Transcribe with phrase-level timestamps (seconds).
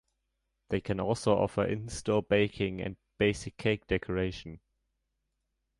[0.69, 4.59] They can also offer in-store baking and basic cake decoration.